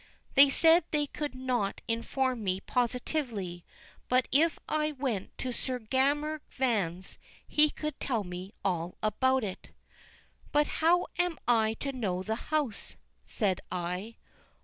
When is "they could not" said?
0.89-1.79